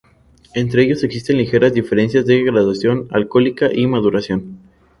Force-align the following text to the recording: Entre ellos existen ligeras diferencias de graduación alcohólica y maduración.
Entre 0.55 0.81
ellos 0.81 1.03
existen 1.03 1.37
ligeras 1.37 1.75
diferencias 1.75 2.25
de 2.25 2.43
graduación 2.43 3.07
alcohólica 3.11 3.69
y 3.71 3.85
maduración. 3.85 4.57